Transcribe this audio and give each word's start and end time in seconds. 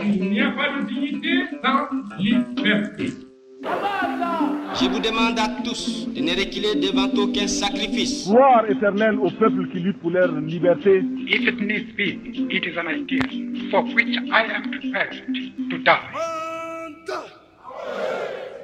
Il 0.00 0.30
n'y 0.30 0.40
a 0.40 0.50
pas 0.50 0.78
de 0.78 0.86
dignité 0.86 1.44
sans 1.62 1.88
liberté. 2.18 3.12
Je 4.78 4.88
vous 4.90 5.00
demande 5.00 5.38
à 5.38 5.48
tous 5.64 6.06
de 6.08 6.20
ne 6.20 6.30
reculer 6.30 6.74
devant 6.76 7.08
aucun 7.22 7.48
sacrifice. 7.48 8.28
Gloire 8.28 8.70
éternelle 8.70 9.18
au 9.18 9.30
peuple 9.30 9.68
qui 9.72 9.80
lutte 9.80 9.98
pour 10.00 10.10
leur 10.10 10.30
liberté. 10.40 11.02
If 11.26 11.48
it 11.48 11.60
needs 11.60 11.92
be, 11.96 12.20
it 12.52 12.64
is 12.66 12.76
an 12.78 12.88
idea 12.88 13.22
for 13.70 13.82
which 13.94 14.16
I 14.30 14.44
am 14.54 14.70
prepared 14.70 15.22
to 15.70 15.78
die. 15.78 16.10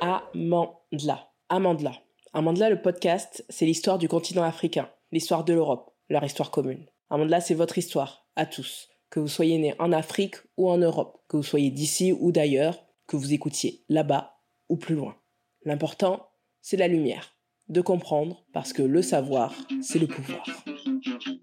Amandla. 0.01 1.29
Amandla. 1.49 1.93
Amandla, 2.35 2.71
le 2.71 2.81
podcast, 2.81 3.45
c'est 3.49 3.67
l'histoire 3.67 3.99
du 3.99 4.09
continent 4.09 4.43
africain, 4.43 4.89
l'histoire 5.13 5.45
de 5.45 5.53
l'Europe, 5.55 5.91
leur 6.09 6.25
histoire 6.25 6.51
commune. 6.51 6.87
Amandla, 7.11 7.41
c'est 7.41 7.55
votre 7.55 7.79
histoire, 7.79 8.27
à 8.37 8.47
tous. 8.47 8.89
Que 9.13 9.21
vous 9.21 9.29
soyez 9.29 9.59
né 9.59 9.75
en 9.79 9.93
Afrique 9.93 10.37
ou 10.57 10.71
en 10.71 10.79
Europe, 10.79 11.19
que 11.29 11.37
vous 11.37 11.43
soyez 11.43 11.71
d'ici 11.71 12.15
ou 12.19 12.33
d'ailleurs, 12.33 12.83
que 13.07 13.19
vous 13.19 13.35
écoutiez 13.35 13.85
là-bas 13.91 14.39
ou 14.71 14.79
plus 14.79 14.95
loin. 14.95 15.17
L'important, 15.67 16.31
c'est 16.63 16.79
la 16.79 16.89
lumière, 16.89 17.37
de 17.69 17.83
comprendre, 17.83 18.47
parce 18.55 18.73
que 18.73 18.81
le 18.81 19.03
savoir, 19.03 19.55
c'est 19.83 19.99
le 19.99 20.07
pouvoir. 20.07 20.47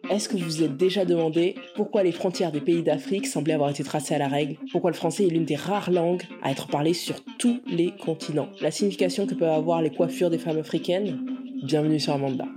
Est-ce 0.09 0.27
que 0.27 0.35
vous 0.35 0.45
vous 0.45 0.63
êtes 0.63 0.77
déjà 0.77 1.05
demandé 1.05 1.53
pourquoi 1.75 2.01
les 2.01 2.11
frontières 2.11 2.51
des 2.51 2.59
pays 2.59 2.81
d'Afrique 2.81 3.27
semblaient 3.27 3.53
avoir 3.53 3.69
été 3.69 3.83
tracées 3.83 4.15
à 4.15 4.17
la 4.17 4.27
règle? 4.27 4.57
Pourquoi 4.71 4.89
le 4.89 4.95
français 4.95 5.27
est 5.27 5.29
l'une 5.29 5.45
des 5.45 5.55
rares 5.55 5.91
langues 5.91 6.23
à 6.41 6.49
être 6.49 6.69
parlée 6.69 6.95
sur 6.95 7.23
tous 7.37 7.61
les 7.67 7.95
continents? 7.97 8.49
La 8.61 8.71
signification 8.71 9.27
que 9.27 9.35
peuvent 9.35 9.47
avoir 9.47 9.83
les 9.83 9.91
coiffures 9.91 10.31
des 10.31 10.39
femmes 10.39 10.57
africaines? 10.57 11.23
Bienvenue 11.61 11.99
sur 11.99 12.13
Amanda. 12.13 12.47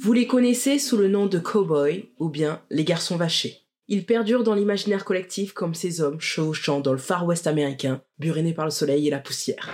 Vous 0.00 0.14
les 0.14 0.26
connaissez 0.26 0.78
sous 0.78 0.96
le 0.96 1.08
nom 1.08 1.26
de 1.26 1.38
cow-boy 1.38 2.08
ou 2.18 2.30
bien 2.30 2.62
les 2.70 2.84
garçons 2.84 3.16
vachés. 3.16 3.58
Ils 3.88 4.06
perdurent 4.06 4.44
dans 4.44 4.54
l'imaginaire 4.54 5.04
collectif 5.04 5.52
comme 5.52 5.74
ces 5.74 6.00
hommes 6.00 6.20
chevauchant 6.20 6.78
dans 6.78 6.92
le 6.92 6.98
Far 6.98 7.26
West 7.26 7.48
américain, 7.48 8.00
burinés 8.18 8.54
par 8.54 8.64
le 8.64 8.70
soleil 8.70 9.08
et 9.08 9.10
la 9.10 9.18
poussière. 9.18 9.68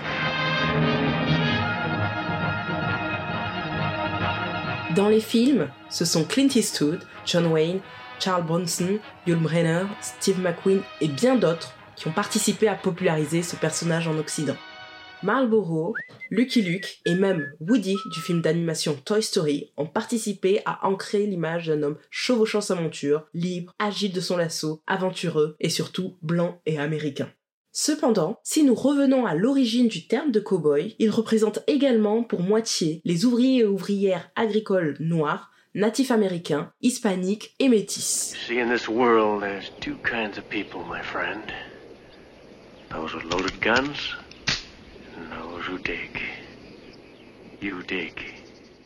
Dans 4.96 5.08
les 5.10 5.20
films, 5.20 5.68
ce 5.90 6.06
sont 6.06 6.24
Clint 6.24 6.48
Eastwood, 6.54 7.00
John 7.26 7.46
Wayne, 7.46 7.80
Charles 8.18 8.46
Bronson, 8.46 8.98
Yul 9.26 9.36
Brynner, 9.36 9.84
Steve 10.00 10.40
McQueen 10.40 10.80
et 11.02 11.08
bien 11.08 11.36
d'autres 11.36 11.74
qui 11.94 12.08
ont 12.08 12.12
participé 12.12 12.66
à 12.66 12.74
populariser 12.74 13.42
ce 13.42 13.56
personnage 13.56 14.08
en 14.08 14.16
Occident. 14.16 14.56
Marlboro, 15.22 15.94
Lucky 16.30 16.62
Luke 16.62 17.00
et 17.04 17.14
même 17.14 17.52
Woody 17.60 17.96
du 18.12 18.20
film 18.20 18.40
d'animation 18.40 18.96
Toy 19.04 19.20
Story 19.20 19.72
ont 19.76 19.86
participé 19.86 20.60
à 20.64 20.86
ancrer 20.86 21.26
l'image 21.26 21.66
d'un 21.66 21.82
homme 21.82 21.98
chevauchant 22.08 22.60
sa 22.60 22.76
monture, 22.76 23.26
libre, 23.34 23.74
agile 23.80 24.12
de 24.12 24.20
son 24.20 24.36
lasso, 24.36 24.80
aventureux 24.86 25.56
et 25.58 25.70
surtout 25.70 26.16
blanc 26.22 26.60
et 26.66 26.78
américain. 26.78 27.28
Cependant, 27.72 28.38
si 28.44 28.62
nous 28.62 28.74
revenons 28.74 29.26
à 29.26 29.34
l'origine 29.34 29.88
du 29.88 30.06
terme 30.06 30.30
de 30.30 30.40
cow-boy, 30.40 30.94
il 30.98 31.10
représente 31.10 31.60
également 31.66 32.22
pour 32.22 32.40
moitié 32.40 33.00
les 33.04 33.24
ouvriers 33.24 33.60
et 33.60 33.66
ouvrières 33.66 34.30
agricoles 34.36 34.96
noirs, 35.00 35.50
natifs 35.74 36.12
américains, 36.12 36.72
hispaniques 36.80 37.54
et 37.58 37.68
métis. 37.68 38.34
See, 38.46 38.60
in 38.60 38.72
this 38.72 38.88
world, 38.88 39.40
there's 39.42 39.70
two 39.80 39.96
kinds 40.04 40.38
of 40.38 40.48
people, 40.48 40.80
my 40.88 41.02
friend. 41.02 41.42
Those 42.90 43.14
with 43.14 43.24
loaded 43.24 43.60
guns, 43.60 44.16
dig. 45.76 46.10
You 47.60 47.82
dig. 47.86 48.14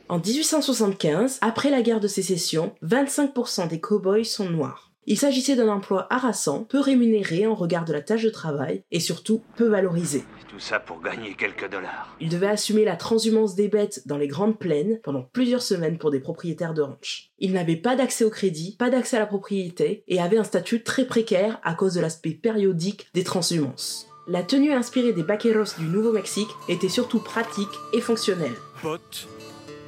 En 0.09 0.19
1875, 0.19 1.39
après 1.41 1.71
la 1.71 1.81
guerre 1.81 2.01
de 2.01 2.09
sécession, 2.09 2.75
25% 2.83 3.69
des 3.69 3.81
cow-boys 3.81 4.25
sont 4.25 4.51
noirs. 4.51 4.91
Il 5.07 5.19
s'agissait 5.19 5.57
d'un 5.57 5.69
emploi 5.69 6.07
harassant, 6.11 6.65
peu 6.65 6.81
rémunéré 6.81 7.47
en 7.47 7.55
regard 7.55 7.85
de 7.85 7.93
la 7.93 8.03
tâche 8.03 8.23
de 8.23 8.31
travail 8.31 8.83
et 8.91 9.01
surtout 9.01 9.43
peu 9.57 9.67
valorisé. 9.67 10.25
Tout 10.49 10.61
ça 10.61 10.81
pour 10.81 11.01
gagner 11.01 11.35
quelques 11.35 11.71
dollars. 11.71 12.17
Il 12.21 12.29
devait 12.29 12.49
assumer 12.49 12.85
la 12.85 12.97
transhumance 12.97 13.55
des 13.55 13.69
bêtes 13.69 14.07
dans 14.07 14.19
les 14.19 14.29
grandes 14.29 14.59
plaines 14.59 15.01
pendant 15.03 15.23
plusieurs 15.23 15.63
semaines 15.63 15.99
pour 15.99 16.11
des 16.11 16.21
propriétaires 16.21 16.75
de 16.75 16.83
ranch. 16.83 17.31
Il 17.39 17.53
n'avait 17.53 17.77
pas 17.77 17.97
d'accès 17.97 18.25
au 18.25 18.31
crédit, 18.31 18.77
pas 18.79 18.91
d'accès 18.91 19.17
à 19.17 19.21
la 19.21 19.27
propriété 19.27 20.05
et 20.09 20.21
avait 20.21 20.39
un 20.39 20.45
statut 20.45 20.83
très 20.83 21.07
précaire 21.07 21.61
à 21.65 21.75
cause 21.75 21.95
de 21.95 22.01
l'aspect 22.01 22.31
périodique 22.31 23.09
des 23.15 23.25
transhumances. 23.25 24.12
La 24.29 24.45
tenue 24.45 24.73
inspirée 24.73 25.13
des 25.13 25.25
vaqueros 25.25 25.77
du 25.79 25.87
Nouveau-Mexique 25.87 26.51
était 26.69 26.89
surtout 26.89 27.19
pratique 27.19 27.69
et 27.93 28.01
fonctionnelle. 28.01 28.55
Bottes, 28.81 29.27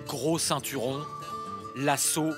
gros 0.08 0.38
ceinturon, 0.38 1.02
lasso 1.76 2.30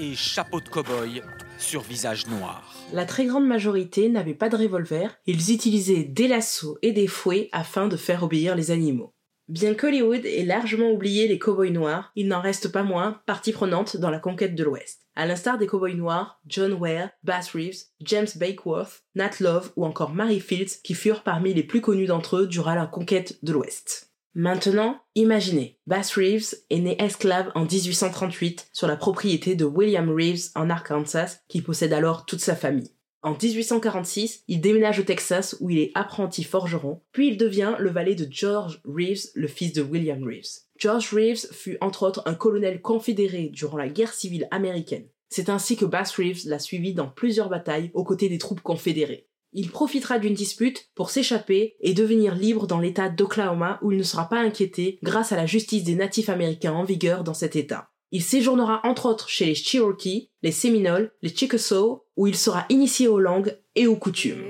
et 0.00 0.16
chapeau 0.16 0.60
de 0.60 0.68
cow-boy 0.68 1.22
sur 1.56 1.82
visage 1.82 2.26
noir. 2.26 2.74
La 2.92 3.04
très 3.04 3.26
grande 3.26 3.46
majorité 3.46 4.08
n'avait 4.08 4.34
pas 4.34 4.48
de 4.48 4.56
revolver, 4.56 5.20
ils 5.26 5.52
utilisaient 5.52 6.02
des 6.02 6.26
lassos 6.26 6.78
et 6.82 6.90
des 6.90 7.06
fouets 7.06 7.48
afin 7.52 7.86
de 7.86 7.96
faire 7.96 8.24
obéir 8.24 8.56
les 8.56 8.72
animaux. 8.72 9.14
Bien 9.50 9.74
qu'Hollywood 9.74 10.24
ait 10.26 10.44
largement 10.44 10.92
oublié 10.92 11.26
les 11.26 11.40
cow-boys 11.40 11.70
noirs, 11.70 12.12
il 12.14 12.28
n'en 12.28 12.40
reste 12.40 12.70
pas 12.70 12.84
moins 12.84 13.20
partie 13.26 13.50
prenante 13.50 13.96
dans 13.96 14.08
la 14.08 14.20
conquête 14.20 14.54
de 14.54 14.62
l'Ouest. 14.62 15.00
À 15.16 15.26
l'instar 15.26 15.58
des 15.58 15.66
cow-boys 15.66 15.94
noirs, 15.94 16.40
John 16.46 16.74
Ware, 16.74 17.08
Bass 17.24 17.50
Reeves, 17.50 17.86
James 18.00 18.28
Bakeworth, 18.36 19.02
Nat 19.16 19.40
Love 19.40 19.72
ou 19.74 19.84
encore 19.84 20.14
Mary 20.14 20.38
Fields 20.38 20.78
qui 20.84 20.94
furent 20.94 21.24
parmi 21.24 21.52
les 21.52 21.64
plus 21.64 21.80
connus 21.80 22.06
d'entre 22.06 22.36
eux 22.36 22.46
durant 22.46 22.76
la 22.76 22.86
conquête 22.86 23.44
de 23.44 23.52
l'Ouest. 23.52 24.12
Maintenant, 24.36 25.00
imaginez, 25.16 25.80
Bass 25.88 26.14
Reeves 26.14 26.54
est 26.70 26.78
né 26.78 27.02
esclave 27.02 27.50
en 27.56 27.62
1838 27.64 28.68
sur 28.72 28.86
la 28.86 28.94
propriété 28.94 29.56
de 29.56 29.64
William 29.64 30.08
Reeves 30.10 30.50
en 30.54 30.70
Arkansas 30.70 31.40
qui 31.48 31.60
possède 31.60 31.92
alors 31.92 32.24
toute 32.24 32.38
sa 32.38 32.54
famille. 32.54 32.92
En 33.22 33.32
1846, 33.32 34.44
il 34.48 34.62
déménage 34.62 34.98
au 34.98 35.02
Texas 35.02 35.54
où 35.60 35.68
il 35.68 35.78
est 35.78 35.92
apprenti 35.94 36.42
forgeron, 36.42 37.02
puis 37.12 37.28
il 37.28 37.36
devient 37.36 37.74
le 37.78 37.90
valet 37.90 38.14
de 38.14 38.26
George 38.30 38.80
Reeves, 38.86 39.26
le 39.34 39.46
fils 39.46 39.74
de 39.74 39.82
William 39.82 40.24
Reeves. 40.24 40.60
George 40.78 41.12
Reeves 41.12 41.46
fut 41.52 41.76
entre 41.82 42.06
autres 42.06 42.22
un 42.24 42.34
colonel 42.34 42.80
confédéré 42.80 43.50
durant 43.52 43.76
la 43.76 43.90
guerre 43.90 44.14
civile 44.14 44.48
américaine. 44.50 45.06
C'est 45.28 45.50
ainsi 45.50 45.76
que 45.76 45.84
Bass 45.84 46.16
Reeves 46.16 46.46
l'a 46.46 46.58
suivi 46.58 46.94
dans 46.94 47.08
plusieurs 47.08 47.50
batailles 47.50 47.90
aux 47.92 48.04
côtés 48.04 48.30
des 48.30 48.38
troupes 48.38 48.62
confédérées. 48.62 49.28
Il 49.52 49.70
profitera 49.70 50.18
d'une 50.18 50.34
dispute 50.34 50.88
pour 50.94 51.10
s'échapper 51.10 51.76
et 51.80 51.92
devenir 51.92 52.34
libre 52.34 52.66
dans 52.66 52.78
l'état 52.78 53.10
d'Oklahoma 53.10 53.80
où 53.82 53.92
il 53.92 53.98
ne 53.98 54.02
sera 54.02 54.28
pas 54.28 54.40
inquiété 54.40 54.98
grâce 55.02 55.32
à 55.32 55.36
la 55.36 55.46
justice 55.46 55.84
des 55.84 55.94
natifs 55.94 56.30
américains 56.30 56.72
en 56.72 56.84
vigueur 56.84 57.22
dans 57.22 57.34
cet 57.34 57.54
état. 57.54 57.89
Il 58.12 58.22
séjournera 58.22 58.80
entre 58.84 59.06
autres 59.06 59.28
chez 59.28 59.46
les 59.46 59.54
Cherokee, 59.54 60.30
les 60.42 60.50
Seminoles, 60.50 61.12
les 61.22 61.28
Chickasaw, 61.28 62.04
où 62.16 62.26
il 62.26 62.36
sera 62.36 62.66
initié 62.68 63.06
aux 63.06 63.20
langues 63.20 63.56
et 63.76 63.86
aux 63.86 63.94
coutumes. 63.94 64.42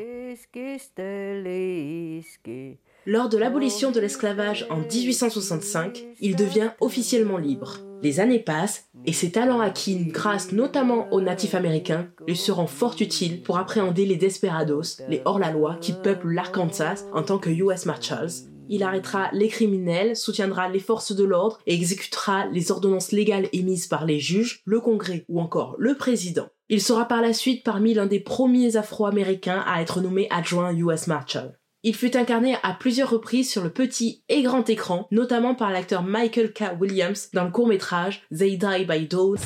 Lors 3.07 3.29
de 3.29 3.37
l'abolition 3.37 3.91
de 3.91 4.01
l'esclavage 4.01 4.67
en 4.71 4.79
1865, 4.79 6.07
il 6.21 6.37
devient 6.37 6.71
officiellement 6.81 7.37
libre. 7.37 7.81
Les 8.03 8.19
années 8.19 8.39
passent 8.39 8.89
et 9.05 9.13
ses 9.13 9.31
talents 9.31 9.61
acquis 9.61 10.07
grâce 10.07 10.53
notamment 10.53 11.13
aux 11.13 11.21
natifs 11.21 11.55
américains 11.55 12.09
lui 12.27 12.37
seront 12.37 12.67
fort 12.67 12.97
utiles 13.01 13.43
pour 13.43 13.59
appréhender 13.59 14.07
les 14.07 14.17
desperados, 14.17 15.03
les 15.09 15.21
hors-la-loi 15.27 15.77
qui 15.83 15.93
peuplent 15.93 16.33
l'Arkansas 16.33 17.05
en 17.13 17.23
tant 17.23 17.39
que 17.39 17.51
US 17.51 17.85
Marshals. 17.85 18.50
Il 18.73 18.85
arrêtera 18.85 19.31
les 19.33 19.49
criminels, 19.49 20.17
soutiendra 20.17 20.69
les 20.69 20.79
forces 20.79 21.11
de 21.11 21.25
l'ordre 21.25 21.59
et 21.67 21.75
exécutera 21.75 22.47
les 22.47 22.71
ordonnances 22.71 23.11
légales 23.11 23.49
émises 23.53 23.89
par 23.89 24.07
les 24.07 24.21
juges, 24.21 24.63
le 24.65 24.81
Congrès 24.81 25.25
ou 25.29 25.41
encore 25.41 25.75
le 25.77 25.97
président. 25.97 26.49
Il 26.69 26.81
sera 26.81 27.09
par 27.09 27.21
la 27.21 27.33
suite 27.33 27.65
parmi 27.65 27.95
l'un 27.95 28.07
des 28.07 28.21
premiers 28.21 28.77
Afro-Américains 28.77 29.65
à 29.67 29.83
être 29.83 30.01
nommé 30.01 30.29
adjoint 30.31 30.73
US 30.73 31.09
Marshal. 31.09 31.59
Il 31.83 31.97
fut 31.97 32.17
incarné 32.17 32.57
à 32.63 32.73
plusieurs 32.73 33.11
reprises 33.11 33.51
sur 33.51 33.65
le 33.65 33.71
petit 33.71 34.23
et 34.29 34.43
grand 34.43 34.69
écran, 34.71 35.09
notamment 35.11 35.57
par 35.57 35.73
l'acteur 35.73 36.05
Michael 36.05 36.53
K. 36.53 36.79
Williams 36.79 37.31
dans 37.33 37.45
le 37.45 37.51
court-métrage 37.51 38.23
They 38.31 38.57
Die 38.57 38.85
by 38.87 39.09
Dawn. 39.09 39.37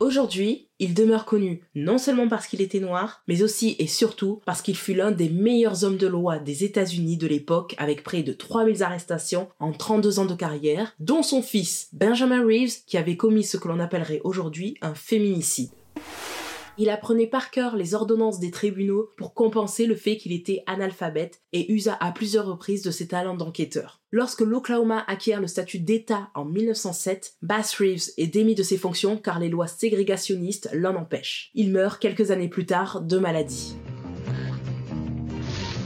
Aujourd'hui, 0.00 0.70
il 0.78 0.94
demeure 0.94 1.26
connu 1.26 1.60
non 1.74 1.98
seulement 1.98 2.26
parce 2.26 2.46
qu'il 2.46 2.62
était 2.62 2.80
noir, 2.80 3.22
mais 3.28 3.42
aussi 3.42 3.76
et 3.78 3.86
surtout 3.86 4.40
parce 4.46 4.62
qu'il 4.62 4.76
fut 4.76 4.94
l'un 4.94 5.10
des 5.10 5.28
meilleurs 5.28 5.84
hommes 5.84 5.98
de 5.98 6.06
loi 6.06 6.38
des 6.38 6.64
États-Unis 6.64 7.18
de 7.18 7.26
l'époque 7.26 7.74
avec 7.76 8.02
près 8.02 8.22
de 8.22 8.32
3000 8.32 8.82
arrestations 8.82 9.50
en 9.58 9.72
32 9.72 10.18
ans 10.18 10.24
de 10.24 10.34
carrière, 10.34 10.94
dont 11.00 11.22
son 11.22 11.42
fils 11.42 11.90
Benjamin 11.92 12.42
Reeves 12.42 12.82
qui 12.86 12.96
avait 12.96 13.18
commis 13.18 13.44
ce 13.44 13.58
que 13.58 13.68
l'on 13.68 13.78
appellerait 13.78 14.22
aujourd'hui 14.24 14.78
un 14.80 14.94
féminicide. 14.94 15.68
Il 16.82 16.88
apprenait 16.88 17.26
par 17.26 17.50
cœur 17.50 17.76
les 17.76 17.92
ordonnances 17.92 18.40
des 18.40 18.50
tribunaux 18.50 19.10
pour 19.18 19.34
compenser 19.34 19.84
le 19.84 19.94
fait 19.94 20.16
qu'il 20.16 20.32
était 20.32 20.62
analphabète 20.66 21.42
et 21.52 21.70
usa 21.70 21.94
à 22.00 22.10
plusieurs 22.10 22.46
reprises 22.46 22.82
de 22.82 22.90
ses 22.90 23.06
talents 23.06 23.36
d'enquêteur. 23.36 24.00
Lorsque 24.10 24.40
l'Oklahoma 24.40 25.04
acquiert 25.06 25.42
le 25.42 25.46
statut 25.46 25.78
d'État 25.78 26.30
en 26.34 26.46
1907, 26.46 27.34
Bass 27.42 27.74
Reeves 27.74 28.12
est 28.16 28.28
démis 28.28 28.54
de 28.54 28.62
ses 28.62 28.78
fonctions 28.78 29.18
car 29.18 29.38
les 29.38 29.50
lois 29.50 29.66
ségrégationnistes 29.66 30.70
l'en 30.72 30.96
empêchent. 30.96 31.50
Il 31.52 31.70
meurt 31.70 32.00
quelques 32.00 32.30
années 32.30 32.48
plus 32.48 32.64
tard 32.64 33.02
de 33.02 33.18
maladie. 33.18 33.76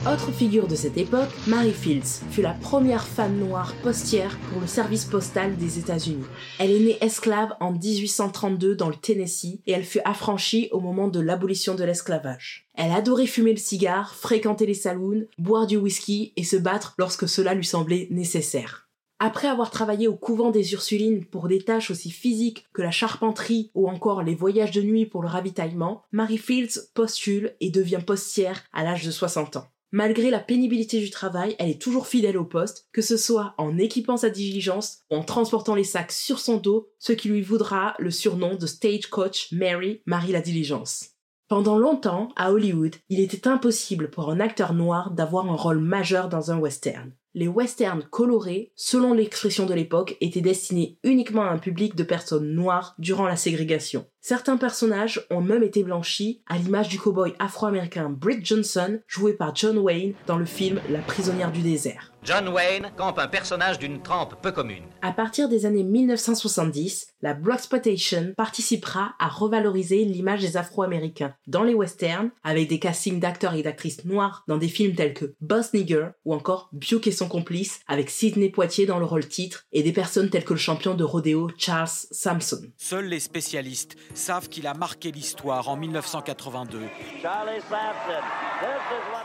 Autre 0.07 0.33
figure 0.33 0.69
de 0.69 0.75
cette 0.75 0.99
époque, 0.99 1.31
Mary 1.47 1.73
Fields 1.73 2.21
fut 2.31 2.43
la 2.43 2.53
première 2.53 3.07
femme 3.07 3.39
noire 3.39 3.73
postière 3.83 4.39
pour 4.51 4.61
le 4.61 4.67
service 4.67 5.07
postal 5.07 5.57
des 5.57 5.79
États-Unis. 5.79 6.27
Elle 6.59 6.73
est 6.73 6.81
née 6.81 6.99
esclave 7.01 7.55
en 7.59 7.73
1832 7.73 8.77
dans 8.77 8.91
le 8.91 8.97
Tennessee 8.97 9.63
et 9.67 9.73
elle 9.73 9.85
fut 9.85 10.03
affranchie 10.05 10.69
au 10.73 10.81
moment 10.81 11.09
de 11.09 11.21
l'abolition 11.21 11.75
de 11.75 11.85
l'esclavage. 11.85 12.69
Elle 12.75 12.93
adorait 12.93 13.27
fumer 13.27 13.53
le 13.53 13.59
cigare, 13.59 14.15
fréquenter 14.15 14.67
les 14.67 14.75
saloons, 14.75 15.25
boire 15.39 15.67
du 15.67 15.79
whisky 15.79 16.35
et 16.37 16.45
se 16.45 16.57
battre 16.57 16.95
lorsque 16.99 17.27
cela 17.27 17.55
lui 17.55 17.65
semblait 17.65 18.09
nécessaire. 18.11 18.91
Après 19.21 19.49
avoir 19.49 19.71
travaillé 19.71 20.07
au 20.07 20.17
couvent 20.17 20.51
des 20.51 20.75
Ursulines 20.75 21.25
pour 21.25 21.49
des 21.49 21.63
tâches 21.63 21.91
aussi 21.91 22.11
physiques 22.11 22.67
que 22.75 22.83
la 22.83 22.91
charpenterie 22.91 23.71
ou 23.75 23.89
encore 23.89 24.23
les 24.23 24.35
voyages 24.35 24.73
de 24.73 24.83
nuit 24.83 25.07
pour 25.07 25.23
le 25.23 25.29
ravitaillement, 25.29 26.03
Mary 26.13 26.37
Fields 26.37 26.91
postule 26.93 27.55
et 27.61 27.71
devient 27.71 28.03
postière 28.07 28.65
à 28.75 28.85
l'âge 28.85 29.07
de 29.07 29.11
60 29.11 29.57
ans. 29.57 29.69
Malgré 29.97 30.29
la 30.29 30.41
pénibilité 30.41 30.99
du 30.99 31.09
travail, 31.09 31.55
elle 31.61 31.71
est 31.71 31.81
toujours 31.81 32.09
fidèle 32.09 32.37
au 32.37 32.45
poste, 32.45 32.89
que 32.93 33.01
ce 33.01 33.17
soit 33.17 33.55
en 33.59 33.79
équipant 33.79 34.17
sa 34.17 34.29
diligence 34.29 35.05
ou 35.09 35.15
en 35.15 35.23
transportant 35.23 35.77
les 35.77 35.85
sacs 35.85 36.11
sur 36.11 36.41
son 36.41 36.57
dos, 36.57 36.89
ce 36.99 37.13
qui 37.13 37.29
lui 37.29 37.43
voudra 37.43 37.95
le 38.01 38.11
surnom 38.11 38.57
de 38.57 38.67
Stagecoach 38.67 39.53
Mary, 39.53 40.03
Marie 40.05 40.33
la 40.33 40.41
Diligence. 40.41 41.11
Pendant 41.47 41.79
longtemps, 41.79 42.31
à 42.35 42.51
Hollywood, 42.51 42.97
il 43.09 43.21
était 43.21 43.47
impossible 43.47 44.11
pour 44.11 44.31
un 44.31 44.41
acteur 44.41 44.75
noir 44.75 45.13
d'avoir 45.13 45.49
un 45.49 45.55
rôle 45.55 45.79
majeur 45.79 46.29
dans 46.29 46.51
un 46.51 46.59
western. 46.59 47.13
Les 47.35 47.47
westerns 47.47 48.03
colorés, 48.11 48.73
selon 48.75 49.15
l'expression 49.15 49.65
de 49.65 49.75
l'époque, 49.75 50.17
étaient 50.21 50.41
destinés 50.41 50.99
uniquement 51.05 51.43
à 51.43 51.51
un 51.51 51.59
public 51.59 51.95
de 51.95 52.03
personnes 52.03 52.53
noires 52.53 52.97
durant 52.99 53.29
la 53.29 53.37
ségrégation. 53.37 54.07
Certains 54.27 54.57
personnages 54.57 55.27
ont 55.29 55.43
même 55.43 55.63
été 55.63 55.83
blanchis, 55.83 56.41
à 56.47 56.57
l'image 56.57 56.89
du 56.89 56.99
cowboy 56.99 57.35
afro-américain 57.39 58.09
Brick 58.09 58.43
Johnson, 58.43 59.01
joué 59.07 59.35
par 59.35 59.55
John 59.55 59.77
Wayne 59.77 60.15
dans 60.27 60.39
le 60.39 60.47
film 60.47 60.81
La 60.89 61.01
prisonnière 61.01 61.53
du 61.53 61.61
désert. 61.61 62.15
John 62.25 62.49
Wayne 62.49 62.91
campe 62.97 63.19
un 63.19 63.29
personnage 63.29 63.79
d'une 63.79 64.01
trempe 64.01 64.37
peu 64.41 64.51
commune. 64.51 64.85
À 65.03 65.13
partir 65.13 65.51
des 65.51 65.67
années 65.67 65.83
1970, 65.83 67.09
la 67.21 67.35
Blaxploitation 67.35 68.33
participera 68.35 69.15
à 69.19 69.29
revaloriser 69.29 70.07
l'image 70.07 70.41
des 70.41 70.57
Afro-Américains 70.57 71.35
dans 71.47 71.65
les 71.65 71.75
westerns, 71.75 72.31
avec 72.43 72.69
des 72.69 72.79
castings 72.79 73.21
d'acteurs 73.21 73.53
et 73.53 73.63
d'actrices 73.63 74.07
noirs 74.07 74.43
dans 74.49 74.57
des 74.57 74.69
films 74.69 74.95
tels 74.95 75.13
que 75.13 75.35
Boss 75.43 75.75
Nigger 75.75 76.09
ou 76.25 76.33
encore 76.33 76.71
Buke 76.73 77.07
et 77.07 77.13
son 77.13 77.29
complice, 77.29 77.81
avec 77.89 78.09
Sidney 78.09 78.49
Poitier 78.49 78.87
dans 78.87 78.99
le 78.99 79.05
rôle 79.05 79.29
titre, 79.29 79.67
et 79.73 79.83
des 79.83 79.93
personnes 79.93 80.31
telles 80.31 80.45
que 80.45 80.55
le 80.55 80.59
champion 80.59 80.95
de 80.95 81.05
rodéo 81.05 81.51
Charles 81.59 81.89
Sampson. 82.11 82.63
Seuls 82.79 83.09
les 83.09 83.21
spécialistes 83.21 83.97
savent 84.15 84.49
qu'il 84.49 84.67
a 84.67 84.75
marqué 84.75 85.13
l'histoire 85.13 85.69
en 85.69 85.77
1982 85.77 86.81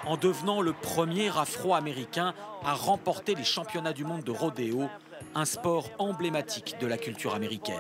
en 0.06 0.18
devenant 0.18 0.62
le 0.62 0.74
premier 0.74 1.30
afro-américain 1.38 2.34
à 2.64 2.74
remporter 2.74 3.36
les 3.36 3.44
championnats 3.44 3.94
du 3.94 4.04
monde 4.04 4.24
de 4.24 4.32
rodéo, 4.32 4.84
un 5.36 5.46
sport 5.46 5.90
emblématique 6.00 6.76
de 6.80 6.88
la 6.88 6.98
culture 6.98 7.36
américaine. 7.36 7.76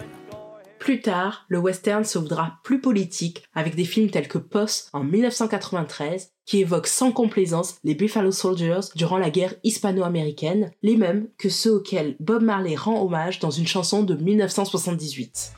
Plus 0.80 1.02
tard, 1.02 1.46
le 1.50 1.58
western 1.58 2.06
se 2.06 2.18
voudra 2.18 2.60
plus 2.64 2.80
politique 2.80 3.44
avec 3.54 3.76
des 3.76 3.84
films 3.84 4.10
tels 4.10 4.30
que 4.30 4.38
Post 4.38 4.90
en 4.94 5.04
1993 5.04 6.32
qui 6.46 6.62
évoquent 6.62 6.88
sans 6.88 7.12
complaisance 7.12 7.78
les 7.84 7.96
Buffalo 7.96 8.32
Soldiers 8.32 8.80
durant 8.96 9.18
la 9.18 9.30
guerre 9.30 9.56
hispano-américaine, 9.64 10.72
les 10.82 10.96
mêmes 10.96 11.28
que 11.38 11.50
ceux 11.50 11.76
auxquels 11.76 12.16
Bob 12.20 12.44
Marley 12.44 12.76
rend 12.76 13.04
hommage 13.04 13.40
dans 13.40 13.52
une 13.52 13.68
chanson 13.68 14.04
de 14.04 14.16
1978. 14.16 15.54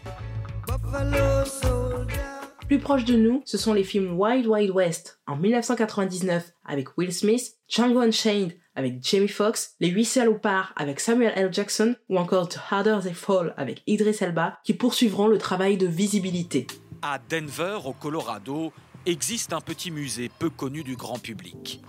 Plus 2.68 2.80
proche 2.80 3.04
de 3.04 3.18
nous, 3.18 3.42
ce 3.46 3.58
sont 3.58 3.74
les 3.74 3.84
films 3.84 4.18
Wild 4.18 4.48
Wild 4.48 4.72
West 4.72 5.20
en 5.28 5.36
1999 5.36 6.54
avec 6.66 6.98
Will 6.98 7.14
Smith, 7.14 7.58
Django 7.68 8.00
Unchained 8.00 8.54
avec 8.76 9.04
Jamie 9.04 9.28
Foxx, 9.28 9.76
Les 9.82 9.90
Huit 9.90 10.06
Salopards 10.06 10.72
avec 10.78 11.02
Samuel 11.02 11.34
L. 11.36 11.52
Jackson 11.52 11.96
ou 12.08 12.18
encore 12.18 12.48
The 12.48 12.60
Harder 12.70 13.00
They 13.04 13.14
Fall 13.14 13.54
avec 13.58 13.84
Idris 13.88 14.18
Elba 14.22 14.60
qui 14.64 14.74
poursuivront 14.74 15.28
le 15.28 15.38
travail 15.38 15.76
de 15.76 15.88
visibilité. 15.88 16.68
À 17.02 17.20
Denver, 17.30 17.80
au 17.84 17.92
Colorado, 17.92 18.72
existe 19.06 19.52
un 19.52 19.62
petit 19.62 19.92
musée 19.92 20.32
peu 20.40 20.50
connu 20.50 20.84
du 20.84 20.96
grand 20.96 21.20
public. 21.20 21.82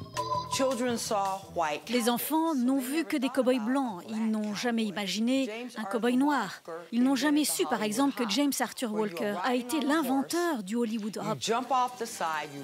Les 1.89 2.11
enfants 2.11 2.55
n'ont 2.55 2.79
vu 2.79 3.05
que 3.05 3.17
des 3.17 3.29
cow-boys 3.29 3.59
blancs. 3.59 4.03
Ils 4.09 4.31
n'ont 4.31 4.55
jamais 4.55 4.85
imaginé 4.85 5.49
un 5.77 5.85
cow-boy 5.85 6.17
noir. 6.17 6.63
Ils 6.93 7.03
n'ont 7.03 7.17
jamais 7.17 7.45
su, 7.45 7.65
par 7.65 7.83
exemple, 7.83 8.15
que 8.15 8.29
James 8.31 8.53
Arthur 8.61 8.93
Walker 8.93 9.35
a 9.45 9.55
été 9.55 9.81
l'inventeur 9.81 10.63
du 10.63 10.77
Hollywood 10.77 11.19
Hop. 11.19 11.39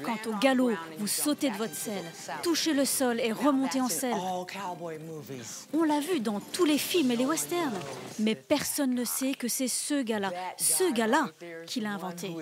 Quant 0.05 0.31
au 0.31 0.39
galop, 0.39 0.73
vous 0.99 1.07
sautez 1.07 1.51
de 1.51 1.57
votre 1.57 1.75
selle, 1.75 2.05
touchez 2.43 2.75
le 2.75 2.85
sol 2.85 3.21
et 3.21 3.33
remontez 3.33 3.81
en 3.81 3.89
selle. 3.89 4.17
On 5.73 5.83
l'a 5.83 6.01
vu 6.01 6.21
dans 6.21 6.41
tous 6.53 6.65
les 6.65 6.79
films 6.79 7.11
et 7.11 7.17
les 7.17 7.27
westerns. 7.27 7.73
Mais 8.19 8.35
personne 8.35 8.95
ne 8.95 9.05
sait 9.05 9.33
que 9.33 9.49
c'est 9.49 9.69
ce 9.69 10.03
gars-là, 10.03 10.33
ce 10.59 10.93
gars-là, 10.93 11.31
qui 11.67 11.81
l'a 11.81 11.93
inventé. 11.93 12.35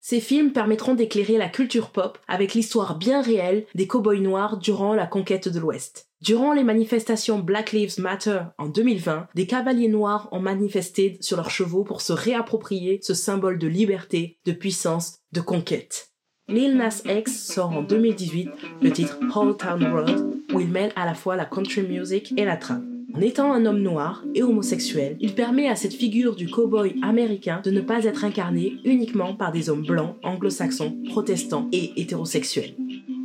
Ces 0.00 0.20
films 0.20 0.52
permettront 0.52 0.94
d'éclairer 0.94 1.38
la 1.38 1.48
culture 1.48 1.90
pop 1.90 2.18
avec 2.26 2.54
l'histoire 2.54 2.96
bien 2.96 3.22
réelle 3.22 3.66
des 3.74 3.86
cow-boys 3.86 4.16
noirs 4.16 4.56
durant 4.56 4.71
la 4.94 5.06
conquête 5.06 5.48
de 5.48 5.60
l'Ouest. 5.60 6.08
Durant 6.20 6.52
les 6.52 6.64
manifestations 6.64 7.38
Black 7.38 7.72
Lives 7.72 7.98
Matter 7.98 8.40
en 8.58 8.68
2020, 8.68 9.28
des 9.34 9.46
cavaliers 9.46 9.88
noirs 9.88 10.28
ont 10.32 10.40
manifesté 10.40 11.18
sur 11.20 11.36
leurs 11.36 11.50
chevaux 11.50 11.84
pour 11.84 12.00
se 12.00 12.12
réapproprier 12.12 13.00
ce 13.02 13.14
symbole 13.14 13.58
de 13.58 13.66
liberté, 13.66 14.38
de 14.46 14.52
puissance, 14.52 15.18
de 15.32 15.40
conquête. 15.40 16.10
Lil 16.48 16.76
Nas 16.76 17.02
X 17.06 17.46
sort 17.52 17.70
en 17.70 17.82
2018 17.82 18.50
le 18.80 18.90
titre 18.90 19.18
Whole 19.34 19.56
Town 19.56 19.84
Road 19.92 20.40
où 20.52 20.60
il 20.60 20.68
mêle 20.68 20.92
à 20.96 21.06
la 21.06 21.14
fois 21.14 21.36
la 21.36 21.44
country 21.44 21.82
music 21.82 22.34
et 22.36 22.44
la 22.44 22.56
trap. 22.56 22.82
En 23.14 23.20
étant 23.20 23.52
un 23.52 23.66
homme 23.66 23.82
noir 23.82 24.24
et 24.34 24.42
homosexuel, 24.42 25.16
il 25.20 25.34
permet 25.34 25.68
à 25.68 25.76
cette 25.76 25.92
figure 25.92 26.34
du 26.34 26.48
cow-boy 26.48 26.96
américain 27.02 27.60
de 27.62 27.70
ne 27.70 27.82
pas 27.82 28.04
être 28.04 28.24
incarné 28.24 28.78
uniquement 28.84 29.34
par 29.34 29.52
des 29.52 29.68
hommes 29.68 29.84
blancs, 29.84 30.16
anglo-saxons, 30.22 30.96
protestants 31.10 31.68
et 31.72 31.92
hétérosexuels. 32.00 32.74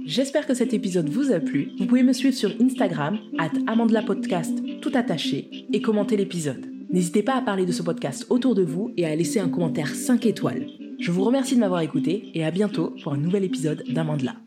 J'espère 0.08 0.48
que 0.48 0.54
cet 0.54 0.74
épisode 0.74 1.10
vous 1.10 1.34
a 1.34 1.42
plu. 1.42 1.74
Vous 1.78 1.86
pouvez 1.86 2.02
me 2.02 2.14
suivre 2.14 2.34
sur 2.34 2.54
Instagram, 2.62 3.20
at 3.38 3.52
Podcast, 4.06 4.58
tout 4.80 4.92
attaché, 4.94 5.68
et 5.74 5.82
commenter 5.82 6.16
l'épisode. 6.16 6.66
N'hésitez 6.90 7.24
pas 7.24 7.36
à 7.36 7.42
parler 7.42 7.66
de 7.66 7.74
ce 7.74 7.84
podcast 7.84 8.26
autour 8.30 8.56
de 8.56 8.64
vous 8.64 8.94
et 8.96 9.06
à 9.06 9.14
laisser 9.14 9.42
un 9.42 9.50
commentaire 9.50 9.94
5 9.94 10.26
étoiles. 10.26 10.66
Je 10.98 11.12
vous 11.12 11.26
remercie 11.26 11.56
de 11.56 11.60
m'avoir 11.60 11.82
écouté 11.82 12.32
et 12.34 12.46
à 12.46 12.52
bientôt 12.52 12.96
pour 13.04 13.12
un 13.12 13.18
nouvel 13.18 13.44
épisode 13.44 13.84
d'Amandla. 13.90 14.38